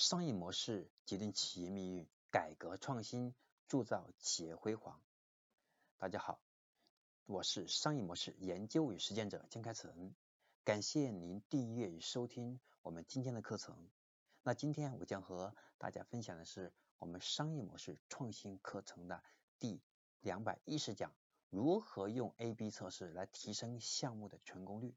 [0.00, 3.34] 商业模式决定企业命运，改革创新
[3.68, 4.98] 铸造企业辉煌。
[5.98, 6.40] 大家好，
[7.26, 10.14] 我是商业模式研究与实践者江开成，
[10.64, 13.76] 感谢您订阅与收听我们今天的课程。
[14.42, 19.22] 那今天我将和大家分享的是我们商业模式创新课程的
[19.58, 19.82] 第
[20.20, 21.12] 两百一十讲，
[21.50, 24.94] 如何用 A/B 测试来提升项目的成功率。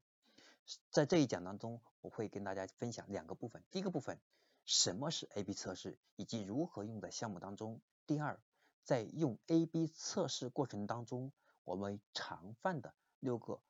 [0.88, 4.18] 在这一讲当中，我会跟大家分享两个部分，第一个部分。
[4.64, 7.80] 什么是 A/B 测试，以及如何用在项目当中？
[8.06, 8.40] 第二，
[8.82, 11.32] 在用 A/B 测试过程当中，
[11.64, 13.60] 我们常犯的六个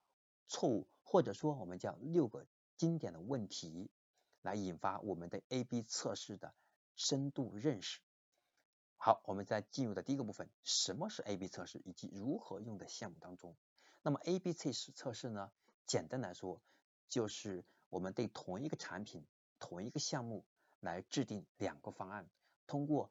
[0.46, 3.90] 错误，或者说我们叫六个经典的问题，
[4.42, 6.54] 来引发我们的 A/B 测试的
[6.94, 8.00] 深度认识。
[8.96, 13.56] 好，我们再进入的第一个部分，什么是 A/B 测试，以及如何用在项目当中？
[14.02, 15.50] 那么 A/B 测试测试呢？
[15.86, 16.62] 简单来说，
[17.08, 19.26] 就是我们对同一个产品、
[19.58, 20.44] 同一个项目。
[20.84, 22.28] 来制定两个方案，
[22.68, 23.10] 通过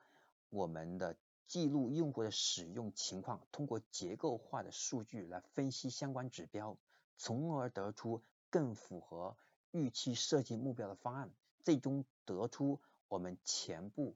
[0.50, 6.78] 我们的记录用户的使用情况，通过结构化的数据来分析相关指标，
[7.18, 9.36] 从而得出更符合
[9.72, 11.32] 预期设计目标的方案，
[11.64, 14.16] 最终得出我们全部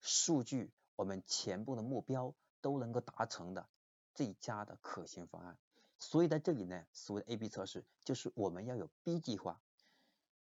[0.00, 3.66] 数据、我们全部的目标都能够达成的
[4.14, 5.56] 最佳的可行方案。
[5.98, 9.60] 所以在这里呢，所谓的 A/B 测试就是我们要有 B 计划。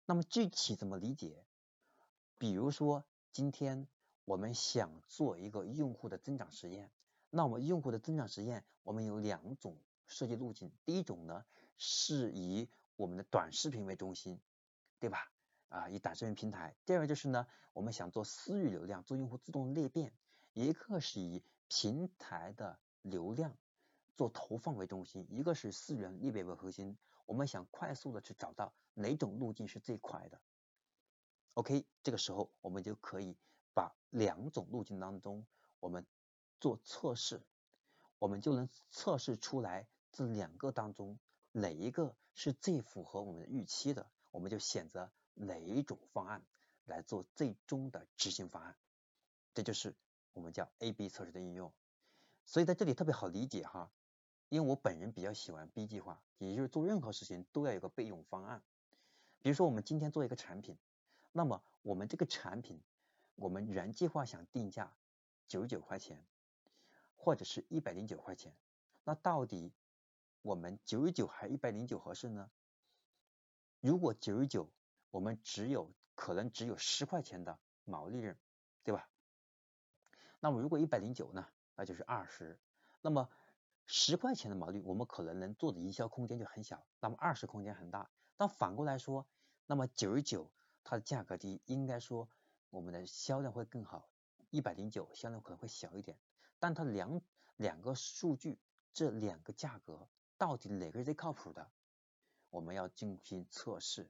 [0.05, 1.45] 那么具体怎么理解？
[2.39, 3.89] 比如说，今天
[4.25, 6.91] 我们想做一个用户的增长实验，
[7.31, 10.71] 那我们用户的增长实验，我们有两种设计路径。
[10.85, 11.45] 第一种呢，
[11.77, 14.41] 是以我们的短视频为中心，
[15.01, 15.31] 对吧？
[15.69, 16.77] 啊，以短视频平台。
[16.87, 20.13] 第二个就是呢，我们想做私域流量，做用户自动裂变。
[20.55, 23.57] 一个是以平台的流量
[24.17, 26.97] 做投放为中心，一个是私域裂变为核心。
[27.27, 30.41] 我们想快速的去找到哪种路径是最快的。
[31.55, 33.37] OK，这个时候我们就可以
[33.75, 35.45] 把两种路径当中，
[35.81, 36.07] 我们
[36.61, 37.43] 做测试，
[38.21, 41.19] 我们就能测试出来这两个当中
[41.51, 46.47] 哪一个是最符合我们的预期的，我们就选择哪一种方案
[46.85, 48.77] 来做最终的执行方案。
[49.53, 49.97] 这就是
[50.33, 51.73] 我们叫 A/B 测试的应用。
[52.47, 53.91] 所以在这里特别好理解哈，
[54.49, 58.63] 因为我本人比较喜欢 B 计划，也就是做任何事情都要有个备用方案。
[59.41, 60.79] 比如说我们今天做一个产品。
[61.33, 62.81] 那么我们这个产品，
[63.35, 64.93] 我们原计划想定价
[65.47, 66.27] 九十九块钱，
[67.17, 68.57] 或者是一百零九块钱，
[69.05, 69.73] 那到底
[70.43, 72.51] 我们九十九还一百零九合适呢？
[73.81, 74.69] 如果九十九，
[75.11, 78.37] 我们只有可能只有十块钱的毛利润，
[78.83, 79.09] 对吧？
[80.41, 81.47] 那么如果一百零九呢，
[81.77, 82.59] 那就是二十。
[83.01, 83.29] 那么
[83.87, 88.11] 十块钱的毛利，我们可能能做的营销空间就很小，那么二十空间很大。
[88.37, 89.27] 但反过来说，
[89.67, 90.51] 那么九十九。
[90.89, 92.27] 它的价格低，应该说
[92.71, 94.09] 我们的销量会更好。
[94.49, 96.17] 一百零九销量可能会小一点，
[96.59, 97.21] 但它两
[97.59, 98.59] 两个数据，
[98.95, 101.71] 这两个价格到底哪个是最靠谱的？
[102.49, 104.09] 我们要进行测试。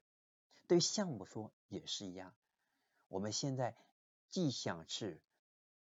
[0.69, 2.33] 对于项目说也是一样，
[3.09, 3.75] 我们现在
[4.31, 5.21] 既想去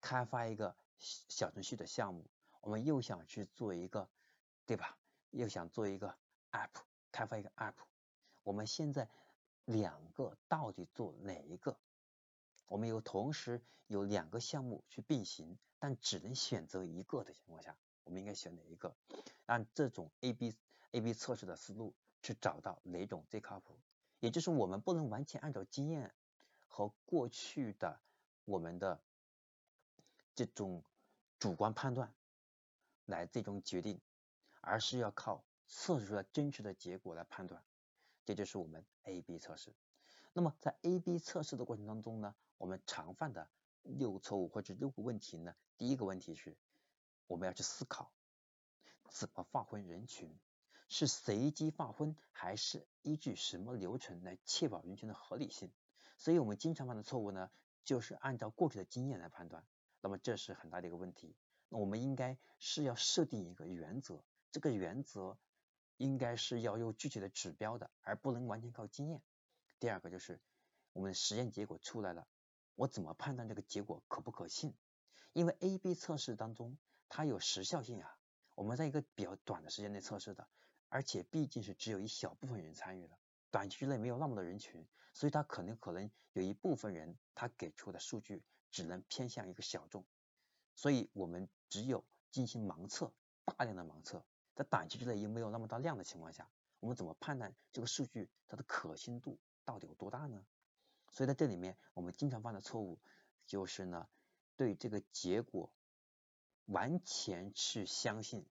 [0.02, 2.26] 开发一个小程序的项目，
[2.60, 4.10] 我们又想去做一个，
[4.66, 4.98] 对吧？
[5.30, 6.18] 又想做一个
[6.50, 6.68] app，
[7.10, 7.76] 开发一个 app，
[8.42, 9.08] 我们现在。
[9.64, 11.76] 两个到底做哪一个？
[12.66, 18.96] 我们有同时有两个项目去并行，但只能选择一个的情况下，我们应该选哪一个？
[19.46, 20.54] 按这种 A B
[20.92, 23.78] A B 测试的思路去找到哪种最靠谱。
[24.20, 26.14] 也就是我们不能完全按照经验
[26.68, 28.00] 和过去的
[28.44, 29.02] 我们的
[30.34, 30.82] 这种
[31.38, 32.14] 主观判断
[33.04, 34.00] 来最终决定，
[34.60, 37.62] 而是要靠测试出来真实的结果来判断。
[38.24, 39.74] 这就是我们 A/B 测试。
[40.32, 43.48] 那么在 A/B 测试的过程当中呢，我们常犯的
[43.82, 46.56] 六个错误或者六个问题呢，第一个问题是，
[47.26, 48.12] 我们要去思考
[49.10, 50.38] 怎么划分人群，
[50.88, 55.70] 是随机划分还是依据什么流程来确保人群的合理性？
[56.16, 57.50] 所以我们经常犯的错误呢，
[57.84, 59.66] 就是按照过去的经验来判断。
[60.00, 61.36] 那么这是很大的一个问题。
[61.68, 65.36] 那我们应该是要设定一个原则，这个原则。
[66.02, 69.22] 应该是要有具体的指标的，而不能完全靠经验。
[69.78, 70.40] 第二个就是
[70.92, 72.26] 我们实验结果出来了，
[72.74, 74.74] 我怎么判断这个结果可不可信？
[75.32, 76.76] 因为 A/B 测试当中
[77.08, 78.18] 它有时效性啊，
[78.56, 80.48] 我们在一个比较短的时间内测试的，
[80.88, 83.16] 而且毕竟是只有一小部分人参与了，
[83.52, 84.84] 短期内没有那么多人群，
[85.14, 90.04] 所以它可能可能有一部分人他给出的数据只能偏向一个小众，
[90.74, 93.12] 所以我们只有进行盲测，
[93.44, 94.24] 大量的盲测。
[94.54, 96.50] 在短期之内又没有那么大量的情况下，
[96.80, 100.44] 我们怎么判断这个数据它的可信度到底有多大呢？
[101.10, 102.98] 所以在这里面，我们经常犯的错误
[103.46, 104.08] 就是呢，
[104.56, 105.72] 对这个结果
[106.66, 108.46] 完全去相信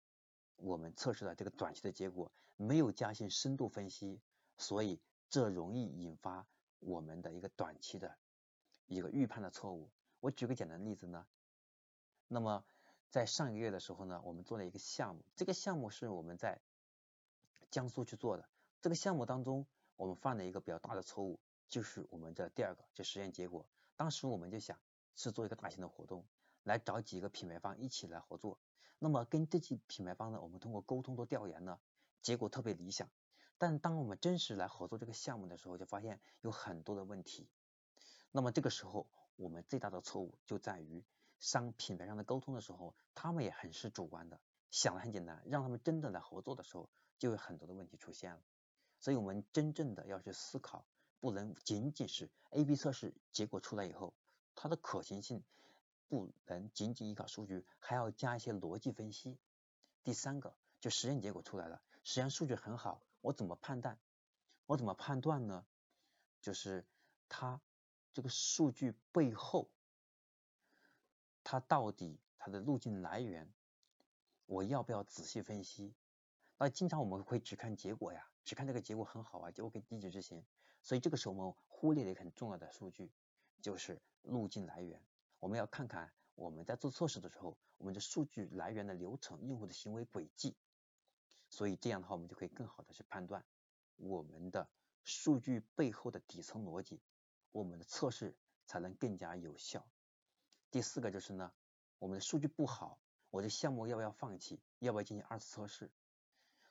[0.58, 4.22] 我们测试的这个短期的结果，没有加行深度分析，
[4.58, 5.00] 所以
[5.30, 6.48] 这容易引发
[6.80, 8.18] 我们的一个短期的
[8.86, 9.92] 一个预判的错误。
[10.20, 11.26] 我举个简单的例子呢，
[12.28, 12.64] 那么
[13.12, 16.60] 在上个月的时候呢，我们做了一个项目，这个项目是我们在
[17.70, 18.50] 江苏去做的，
[18.82, 19.68] 这个项目当中
[19.98, 21.40] 我们犯了一个比较大的错误。
[21.68, 23.66] 就是我们的第二个，就实验结果。
[23.96, 24.78] 当时我们就想
[25.16, 26.26] 是做一个大型的活动，
[26.64, 28.60] 来找几个品牌方一起来合作。
[29.00, 31.80] 那么跟这几品牌方呢，我们通过沟通和调研呢，
[32.22, 33.10] 结果特别理想。
[33.58, 37.48] 但当我们真实来合作这个项目的时候，就发现有很多的问题。
[38.32, 41.06] 那么这个时候，我们最大的错误就在于
[41.42, 44.40] 商品牌上的沟通的时候，他们也很是主观的，
[44.70, 46.90] 想的很简单，让他们真的来合作的时候，
[47.20, 48.42] 就有很多的问题出现了。
[49.00, 50.86] 所以我们真正的要去思考。
[51.20, 54.16] 不能仅仅是 A/B 测试结果出来以后，
[54.56, 55.44] 它的可行性
[56.08, 59.38] 不能仅仅依靠数据，还要加一些逻辑分析。
[60.04, 64.00] 第三个，就实验结果出来了，实验数据很好，我怎么判断？
[64.66, 65.64] 我怎么判断呢？
[66.42, 66.88] 就是
[67.30, 67.62] 它
[68.14, 69.70] 这个数据背后，
[71.44, 73.52] 它到底它的路径来源，
[74.46, 75.94] 我要不要仔细分析？
[76.58, 80.44] 那经常我们会只看结果呀，只看这个结果很好啊，结果可以低脂执行。
[80.84, 83.12] 所以这个时候我们忽略了一个很重要的数据，
[83.62, 85.02] 就是路径来源。
[85.40, 90.56] 我们要看看我们在做测试的时候，我们的数据来源的流程、用户的行为轨迹。
[91.50, 93.44] 所以这样的话，我们就可以更好的去判断
[93.98, 94.70] 我们的
[95.04, 97.02] 数据背后的底层逻辑，
[97.52, 98.36] 我们的测试
[98.66, 99.86] 才能更加有效。
[100.72, 101.52] 第四个就是呢，
[102.00, 102.98] 我们的数据不好，
[103.30, 104.60] 我的项目要不要放弃？
[104.80, 105.92] 要不要进行二次测试？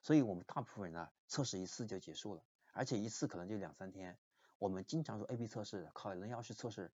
[0.03, 2.43] 所以我们大部分人呢，测试一次就结束了。
[2.73, 4.19] 而且一次可能就两三天，
[4.59, 6.91] 我们经常做 A/B 测试，靠人要去测试，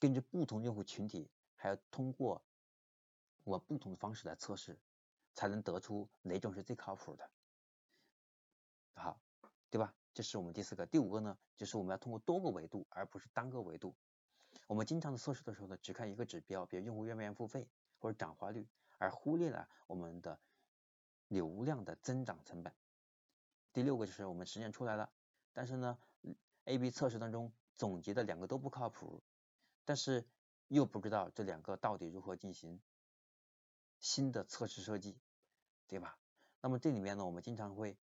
[0.00, 2.42] 根据不同用户群体，还要通过
[3.44, 4.80] 我不同的方式来测试，
[5.34, 7.30] 才能得出哪种是最靠谱的，
[8.94, 9.20] 好，
[9.70, 9.94] 对吧？
[10.14, 10.86] 这是我们第四个。
[10.86, 13.94] 第五个呢，就是我们要通过多个维度，而不是单个维度。
[14.66, 17.68] 我们经常的测试的时候呢，只看一个指标，比如用户愿不愿意付费
[17.98, 18.66] 或者转化率，
[18.98, 20.38] 而忽略了我们的
[21.28, 22.74] 流量的增长成本。
[23.72, 25.12] 第六个就是我们实验出来了，
[25.52, 25.98] 但是呢
[26.64, 29.22] ，A/B 测试当中总结的两个都不靠谱，
[29.84, 30.24] 但是
[30.68, 32.80] 又不知道这两个到底如何进行
[34.00, 35.16] 新的测试设计，
[35.86, 36.18] 对吧？
[36.60, 37.96] 那么这里面呢，我们经常会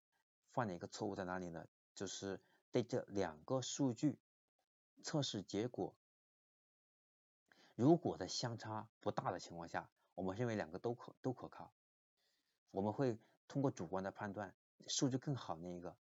[0.52, 1.68] 犯的一个错误在哪里呢？
[1.94, 2.40] 就是
[2.72, 4.18] 对这两个数据
[5.04, 5.96] 测试结果，
[7.76, 11.74] 如果的相差不大的情况下，我们认为两个都可都可靠，
[12.72, 13.18] 我们会
[13.48, 14.54] 通过主观的判断。
[14.88, 15.96] 数据更好那一个，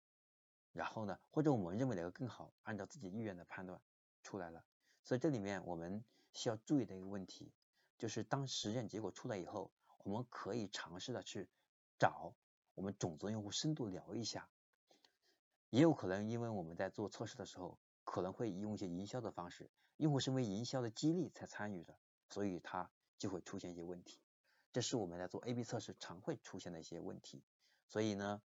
[0.74, 3.80] 然后呢，或者我们认为哪个更好，按照自己意愿的判断
[4.24, 4.66] 出来了。
[5.04, 6.04] 所以这里面我们
[6.34, 7.54] 需要注意的一个问题，
[7.98, 11.48] 就是当实验结果出来以后，我们可以尝试的去
[11.98, 12.36] 找
[12.75, 14.50] 我们种子用户深度聊一下，
[15.70, 21.97] 也有可能因为我们在做测试的时候，可能会用一些营销的方式，用户是因为营销的激励才参与的，
[22.29, 24.19] 所以它就会出现一些问题。
[24.71, 27.44] 这是我们在做 A/B 测试常会出现的一些问题。
[27.88, 28.41] 所以呢。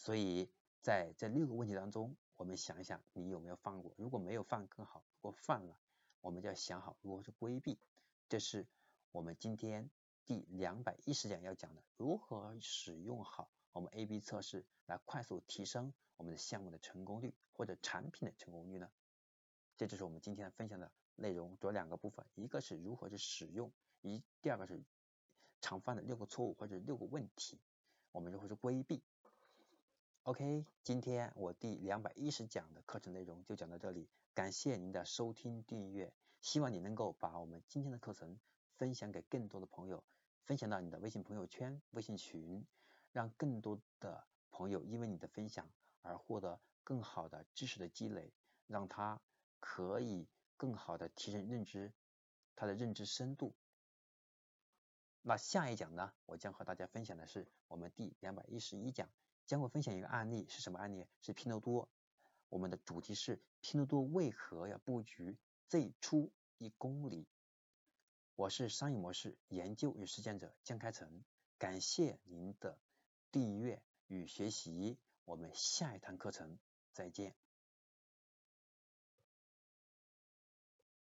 [0.00, 0.48] 所以
[0.80, 3.92] 在这六个问题当中，我们想一想，你有没有犯过？
[3.96, 5.76] 如果没有犯更好，如果犯了，
[6.20, 7.76] 我们就要想好如何去规避。
[8.28, 8.64] 这是
[9.10, 9.90] 我们今天
[10.24, 18.90] 第两百一十讲要讲的，如何使用好我们 A/B 测试来快速提升我们的项目的成功率或者产品的成功率呢？
[19.76, 24.82] 这就是我们今天分享的内容，主要两个部分，一个是如何去使用，一第二个是
[25.60, 27.60] 常犯的六个错误或者六个问题，
[28.10, 29.02] 我们如何去规避。
[30.24, 38.38] OK，今天我第两百一十讲的课程内容就讲到这里，感谢您的收听订阅，希望你能够把我们今天的课程
[38.76, 40.04] 分享给更多的朋友，
[40.44, 42.66] 分享到你的微信朋友圈、微信群，
[43.12, 45.70] 让更多的朋友因为你的分享
[46.02, 48.32] 而获得更好的知识的积累，
[48.66, 49.20] 让他
[49.60, 51.92] 可以更好的提升认知，
[52.56, 53.54] 他的认知深度。
[55.22, 59.08] 那下一讲呢，我将和大家分享的是我们第两百一十一讲。
[59.46, 61.06] 将会分享一个案例，是什么案例？
[61.22, 61.88] 是拼多多。
[62.50, 65.38] 我们的主题是拼多多为何要布局
[65.70, 67.26] 最初一公里？
[68.36, 71.24] 我是商业模式研究与实践者江开成，
[71.56, 72.78] 感谢您的
[73.30, 74.98] 订阅与学习。
[75.24, 76.58] 我们下一堂课程
[76.92, 77.34] 再见。